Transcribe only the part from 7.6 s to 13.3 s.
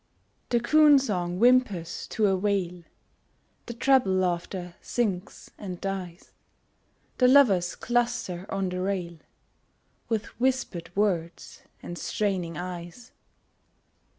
cluster on the rail, With whispered words and straining eyes.